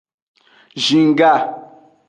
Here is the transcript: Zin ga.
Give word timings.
Zin 0.83 1.09
ga. 1.17 1.33